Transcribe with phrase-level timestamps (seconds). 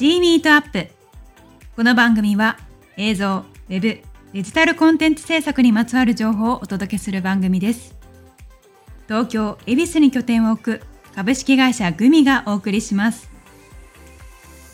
[0.00, 0.90] G ミートアップ
[1.76, 2.56] この番組は
[2.96, 4.00] 映像、ウェブ、
[4.32, 7.94] デジタルコンテンツ制作にまつわる情報をお届けする番組です。
[9.08, 10.80] 東京恵比寿に拠点を置く
[11.14, 13.28] 株式会社グミがお送りします。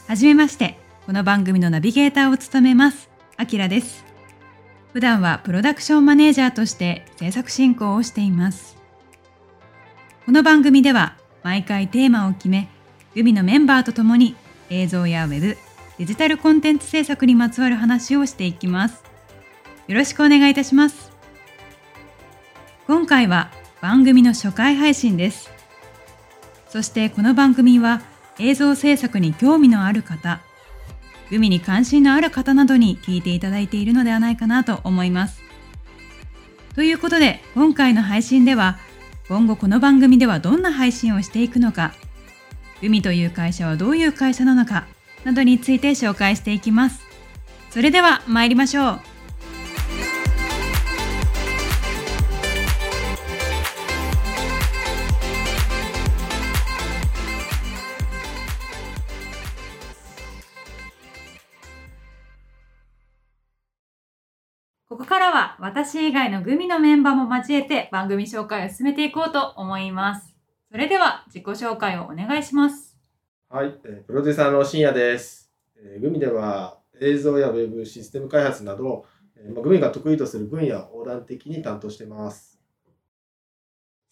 [0.06, 4.04] はじめましてこの番組のナビゲーターを務めますあきらです。
[4.92, 8.76] 普段はプロダクションマネージャーとして制作進行をしています。
[10.24, 12.68] この番組では毎回テーマを決め
[13.16, 14.36] グミのメンバーと共に
[14.70, 15.56] 映像やウェブ
[15.98, 19.02] デジタルコンテンツ制作にまつわる話をしていきます。
[19.86, 21.12] よろしくお願いいたします。
[22.86, 25.50] 今回は番組の初回配信です。
[26.68, 28.02] そしてこの番組は
[28.38, 30.40] 映像制作に興味のある方
[31.30, 35.40] グミに関心のある方などに聞いていただいているのではないかなと思います。
[36.74, 38.78] ということで今回の配信では
[39.28, 41.94] 今後この番組ではどんな配信をしていくのか
[42.80, 44.86] グミという会社はどういう会社なのか
[45.24, 47.00] などについて紹介していきます
[47.70, 49.00] それでは参りましょう
[64.88, 70.35] ここからは私以外のグミのメンバーも交えて番組紹介を進めていこうと思います。
[70.68, 72.96] それでは自己紹介をお願いします。
[73.48, 75.52] はい、えープロデューサーの深夜です。
[75.76, 79.06] えーグミでは映像やウェブ、システム開発など、
[79.36, 82.58] えーまあグミが得意とする分野を横断的に担当しています。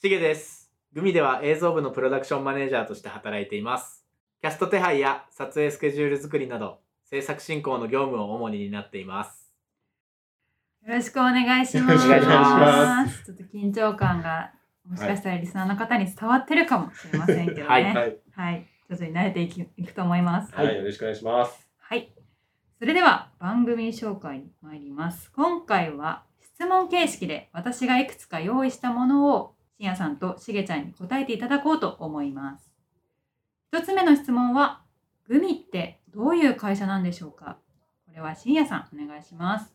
[0.01, 0.71] しげです。
[0.93, 4.07] グミでは映像部のプロダクションマネージャーとして働いています。
[4.41, 9.51] キャスト手配や撮影スケジュール作りなど、制作進行の業務を主に担っています。
[10.87, 11.89] よろしくお願いします。
[11.89, 14.53] よろしくお願いしまちょっと緊張感が
[14.89, 17.67] もしかしたらリスナーの方に伝わってるかもしれませんけどね。
[17.67, 18.69] はいはい、はい。
[18.91, 20.55] 徐々に慣れていきいくと思います。
[20.55, 21.69] はい、よろしくお願いします。
[21.79, 22.13] はい。
[22.79, 25.33] それでは番組紹介に参ります。
[25.33, 32.71] 今回は質問形式で私がいくつか用意したものをしんやさんとしげちゃんに答えていただこうと思います。
[33.73, 34.83] 一つ目の質問は、
[35.27, 37.57] グミってどういう会社なんでしょうか？
[38.07, 39.75] これはしんやさんお願いします。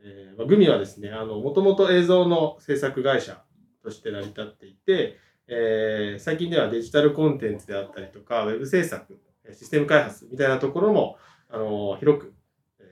[0.00, 3.42] えーまあ、グミはですね、あの、もともと映像の制作会社
[3.84, 9.20] として成り立っていて、えー最近ではデジタルコンテンツであったりとか、ウェブ制作、
[9.52, 11.18] システム開発みたいなところも、
[11.50, 12.34] あの広く、
[12.80, 12.84] え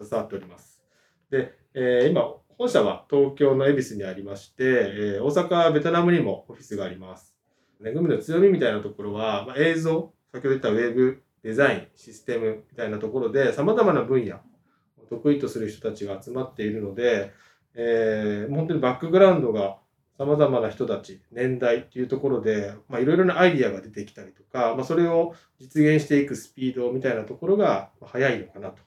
[0.00, 0.82] ー携わっております。
[1.30, 2.22] で、えー今、
[2.56, 4.64] 本社は東京の恵比寿にありまして、
[5.16, 7.34] え大阪、ベトナムにもオフィスがあります。
[7.80, 14.38] ね、グミの強みみたいなところは、まあ、映像、先ほど言ったウェブ、デザイン、システムみたいなところで、様々な分野を、
[15.10, 17.32] 得意とする人たちが集まっているので、
[17.74, 19.78] えー本当にバックグラウンドが
[20.18, 28.78] 様々な人たち、年代っていうところで、いろいろなアイディアが出てきたりとか、まあ、それを実現していくスピードみたいなところが早いのかなと。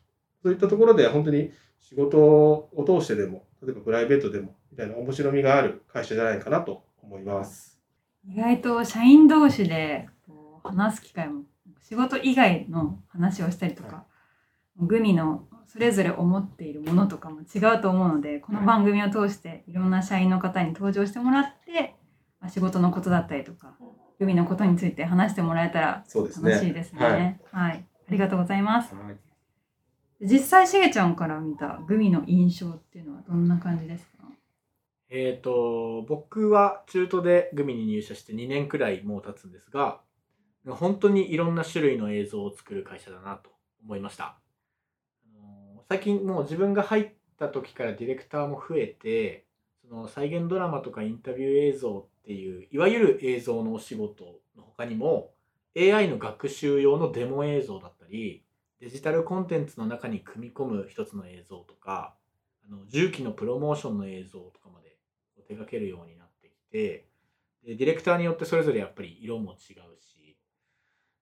[0.42, 7.78] そういったところで本当に仕事を通してでも、例えばプライベートでも、みたいな面白みがある会社じゃないかなと思います。
[8.26, 10.08] 意外と社員同士で
[10.64, 11.44] 話す機会も
[11.82, 14.06] 仕事以外の話をしたりとか、
[14.80, 21.96] グミのそれぞれ思っているものとかも違うと思うのでこの番組を通していろんな社員の方に登場してもらって、
[22.40, 23.76] まあ、仕事のことだったりとか
[24.20, 26.52] グミのことについて話してもらえたらそうですね。
[26.52, 27.06] 楽しいですね。
[27.06, 28.96] はいはい、ありがとうございます。
[28.96, 29.18] はい
[30.20, 34.24] 実際しげちゃんから見たグミの印象っていうのはどんな感じですか？
[35.09, 40.02] えっ、と、僕は中途でグミに入社して2年くらいもう経つんですが、
[40.68, 43.52] 本当にいろんな種類の映像を作る会社だなと
[43.84, 44.40] 思いました。
[45.90, 47.09] 最近もう自分が入っ
[47.40, 49.46] た時からディレクターも増えて、
[49.88, 54.26] その再現ドラマとかインタビュー映像っていう、いわゆる映像のお仕事
[54.58, 55.31] の他にも、
[55.78, 58.44] AI の学習用のデモ映像だったり、
[58.79, 62.16] デジタルコンテンツの中に組み込む一つの映像とか、
[62.70, 64.97] あの重機のプロモーションの映像とかまで
[65.47, 67.06] 手掛けるようになってきて
[67.64, 69.58] でディレクターによってそれぞれやっぱり色も違う
[70.02, 70.38] し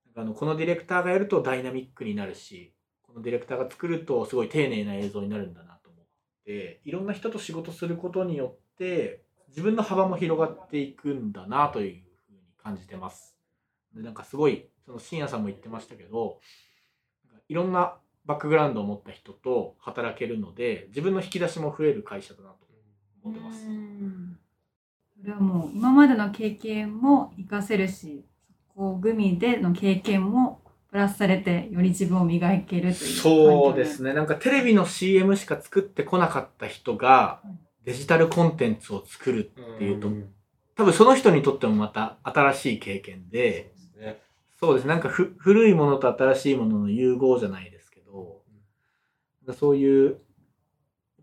[0.07, 2.73] なんかあのこのディレクターがやるとダイナミックになるし
[3.15, 6.05] のディレクターが作るとすごい丁寧な映像になるんだなと思っ
[6.45, 13.37] ていろんな人と仕事することによって自分の幅も広がっていくんだなというふうに感じてます。
[13.95, 16.39] でなんかすごいその深夜さんも言ってましたけど
[17.25, 22.67] なんかいろんなバックグラウンドを持った人と働けるので自分の引き出しも増える会社だなと
[23.23, 23.65] 思ってます。
[23.67, 24.39] うん
[25.17, 28.25] それはもう今までの経験も活かせるし
[28.75, 30.61] こうグミでの経験も
[30.95, 34.11] プラスされてより自分を磨けるというそうですね。
[34.11, 37.41] ねなんかテレビの CM しか作ってこなかった人が
[37.83, 40.29] デジタルコンテンツを作るっていうとん。
[40.73, 44.21] 多分その人にとってもまた新しい経験でね。
[44.57, 44.87] そうです。
[44.87, 48.39] なんかふ古いものと新しいものの融合じゃないですけど、
[49.45, 50.15] なんかそういうやっ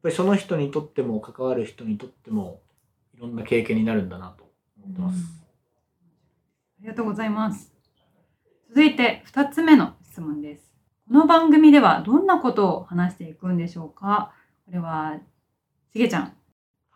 [0.03, 2.61] ぱりその人にとっても関わる人にとっても
[3.17, 4.51] いろんな経験になるんだなと
[4.85, 5.43] 思ってます。
[6.79, 7.72] ありがとうございます。
[8.75, 10.73] 続いて2つ目の質問です。
[11.07, 14.33] この番組ではどんなことを話していくんでしょうか？
[14.65, 15.19] これは、
[15.93, 16.33] しげちゃん、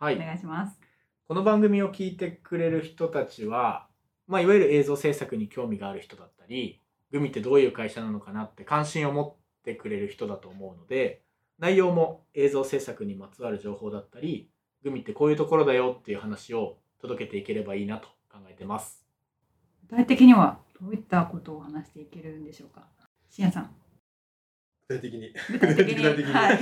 [0.01, 0.79] おはい、願いします。
[1.27, 3.85] この番組を聞いてくれる人たちは、
[4.27, 6.81] まあ、いわゆる映像制作に興味がある人だったり
[7.11, 11.21] グミってどういう会社なのかなって関心を持ってくれる人だと思うので
[11.59, 14.49] 内容も映像制作にまつわる情報だったり
[14.83, 19.03] グミってこういうところだよっていう話を届けていければいいなと考えてます。
[19.89, 22.87] 具体的にはどういったことを話していけるんでしょうか？
[23.29, 23.75] しんやさん。
[24.89, 25.33] 具体的に。
[25.51, 26.05] 具体的に。
[26.33, 26.55] はい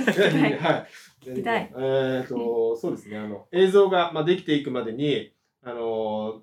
[0.58, 0.86] はい。
[1.22, 3.18] 聞きたいえっと、そうですね。
[3.18, 5.32] あの、映像が、まあ、できていくまでに、
[5.62, 6.42] あの、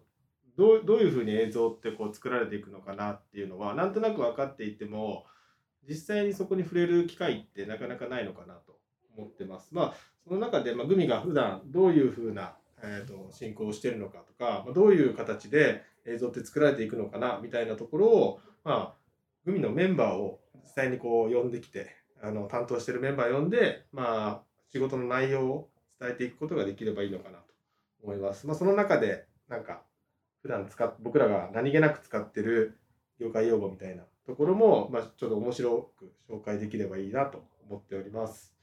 [0.56, 5.26] どうどういうふうに映像ってこう作られていくのかなっていうのはなんとなく分かっていても
[5.88, 8.80] 実際にそこに触れる機会ってなかなかないのかなと
[9.18, 9.74] 思ってます。
[9.74, 9.94] まあ
[10.28, 18.94] その中で、まあ、グミが普段どういうふうな、えー、と進行をしているのかとか、まあ、どういう形で映像って作られていくのかなみたいなところを、まあ、
[19.46, 24.42] グミのメンバーを実際にこう呼んできてあの担当してるメンバー呼んで、まあ、
[24.72, 25.70] 仕事の内容を
[26.00, 27.46] 伝えていくことができればいいのかなと
[28.02, 28.48] 思います。
[28.48, 29.84] まあ、その中でなんか
[30.42, 32.78] 普段使っ僕らが何気なく使ってる
[33.20, 38.54] 業界用語みたいなところも、まあ、ちょっと面白く紹介できればいいなと思っております。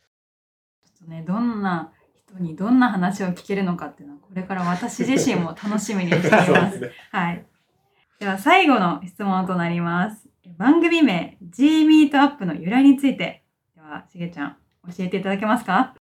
[0.84, 6.78] ちょっとね、どんな人にどんな話を聞けるのかって、これから私自身も楽しみにしています。
[6.80, 6.90] ね。
[7.10, 7.44] はい。
[8.20, 10.28] では最後の質問となります。
[10.56, 13.42] 番組名 G ミートアップの由来について、
[13.74, 14.56] ではしげちゃん
[14.86, 15.94] 教えていただけますか？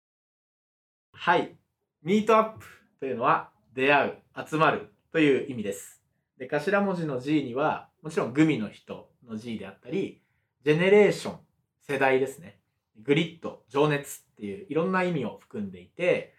[1.13, 1.57] はい。
[2.03, 2.67] ミートアップ
[2.99, 4.19] というのは出会う、
[4.49, 6.03] 集まるという意味です。
[6.37, 10.21] で、頭文字の G には、もちろんグミの人の G であったり、
[10.65, 11.39] ジェネレーション、
[11.83, 12.59] 世代ですね。
[12.99, 16.35] グリッド、情熱っていういろんな意味を含んでいて、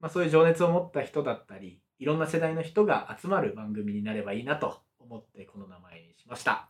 [0.00, 6.68] まあ、そういう情熱を持った人だったり、いろんな世代の人が集まる番組になればいいなと思ってこの名前にしました。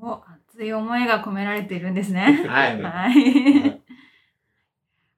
[0.00, 2.44] お熱い思いが込められているんですね。
[2.48, 3.82] はいはい。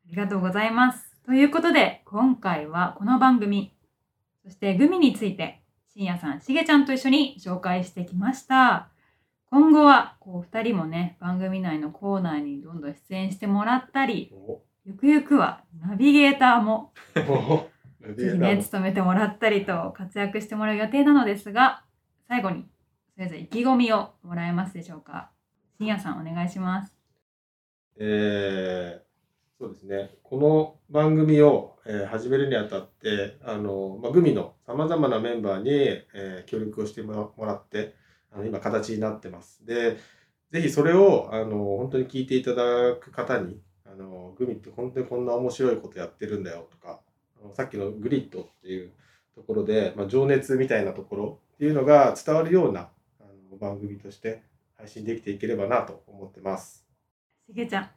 [0.08, 1.20] ありがとうございます。
[1.24, 3.74] ということで、今回はこの番組、
[4.44, 8.90] そしてグミについて、しんやさん、しげちゃんと一緒に紹介してきました。
[9.50, 16.92] 今後は、こう、二人もね、番組内のコーナーにどんどん出演してもらったり、おゆくゆくはナビゲーターも
[17.28, 17.68] お
[18.14, 21.84] ぜひね、務めてもらったりと活躍してもらう予定なのですが、
[22.28, 22.68] 最後に、
[23.16, 25.32] それぞれ意気込みをもらえますでしょうか。
[25.76, 26.96] しんやさん、お願いします。
[27.98, 29.06] えー
[29.58, 30.18] そうですね。
[30.22, 37.96] この番組を、えー始めるにあたって、あの、まあ、グミのさまざまなメンバーに、えー協力をしてもらって、
[38.30, 39.66] あの今形になってます。
[39.66, 39.96] で、
[40.52, 43.60] ぜひそれを、あの、本当に聞いていただく方に、
[43.98, 47.00] あの、グミって本当にこんな面白いことやってるんだよとか、
[47.42, 48.92] あのさっきのグリッドっていう
[49.34, 52.88] ところで、まあ、情熱みたいなところっていうのが伝わるような
[53.20, 54.42] あの番組として
[54.76, 56.86] 配信できていければなと思ってます。
[57.46, 57.90] しげちゃん。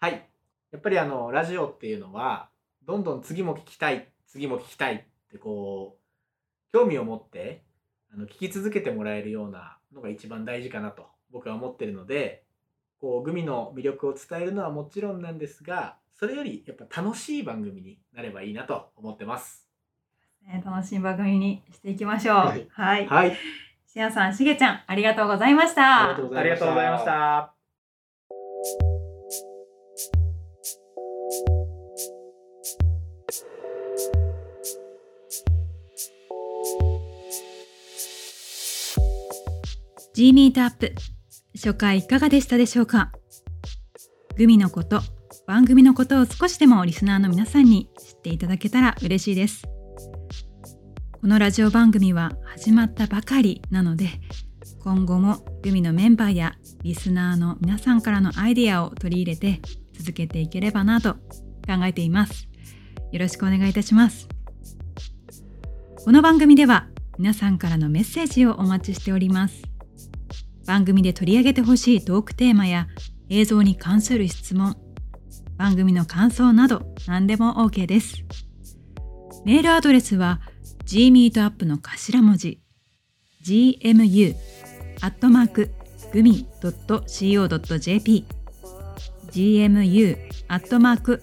[0.00, 0.28] はい。
[0.70, 2.50] やっぱりあの、ラジオっていうのは、
[2.84, 5.00] どんどん次も聞きたい、次も聞きたいっ
[5.30, 7.64] てこう、興味を持って、
[8.12, 12.44] あの、聞き続けてもらえるようなのが一番大事かなと僕は思ってるので、
[13.00, 19.68] こう、グミの魅力を伝えるのはもちろんなんですが、それよりやっぱ楽しい番組になればいいなと思ってます。
[20.44, 22.36] ね楽しい番組にしていきましょう。
[22.36, 22.66] ははいい。
[22.72, 23.06] はい。
[23.06, 23.36] はい。
[23.86, 26.04] しやさん、しげちゃん、ありがとうございました。
[26.04, 27.54] ありがとうござありがとうございました。
[40.14, 40.92] G ミートアップ
[41.58, 43.10] 初回いかがでしたでしょうか？
[44.36, 45.00] グミのこと
[45.44, 49.64] 番組のことを少しでもリスナーの皆さんに知っていただけたら嬉しいです。
[51.20, 54.08] このラジオ番組は始まったばかりなので
[54.78, 59.60] 今後もグミのメンバーやリスナーの皆さんからのアイデアを取り入れて
[59.94, 61.14] 続けていければなと
[61.66, 62.48] 考えています。
[63.10, 64.28] よろしくお願いいたします。
[66.04, 66.86] この番組では
[67.18, 69.60] 皆さんからのメッセージをお待ちしております。
[70.68, 72.88] 番組で取り上げてほしいトークテーマや
[73.30, 74.76] 映像に関する質問
[75.56, 78.22] 番組の感想など何でも OK です。
[79.46, 80.42] メールアドレスは
[80.84, 82.60] gmeetup の頭文字
[83.46, 84.36] gmu
[85.00, 85.70] アットマーク
[86.12, 88.26] グミ .co.jp
[89.32, 90.16] gmu
[90.48, 91.22] アットマーク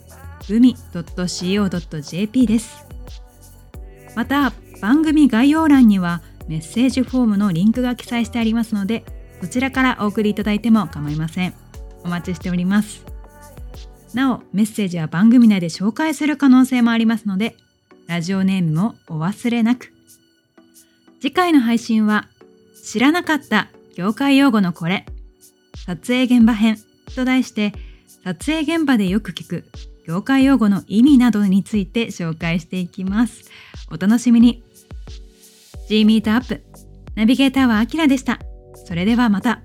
[0.50, 2.88] グミ .co.jp です。
[4.16, 9.06] また番組概要欄にはメッセージフォームのリンクが記載してありますので
[9.46, 11.54] そちらからお送りいただいても構いません。
[12.04, 13.06] お待ちしております。
[14.16, 17.56] なおメッセージは番組内で紹介する可能性もありますので
[18.08, 19.94] ラジオネームもお忘れなく。
[21.22, 22.28] 次回の配信は
[22.84, 25.06] 知らなかった業界用語のこれ
[25.86, 26.80] 撮影現場編
[27.16, 27.74] と題して
[28.24, 29.66] 撮影現場でよく聞く
[30.08, 33.52] 業界用語の意味などについて紹介していきます。
[33.92, 34.64] お楽しみに。
[35.88, 36.64] G ミートアップ
[37.14, 38.40] ナビゲーターはアキラでした。
[38.86, 39.62] それではまた。